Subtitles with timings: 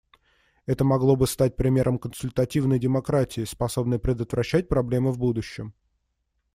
[0.65, 5.75] Это могло бы стать примером консультативной демократии, способной предотвращать проблемы в будущем.